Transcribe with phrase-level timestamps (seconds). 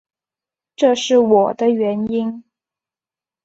[0.75, 2.43] 这是我的原因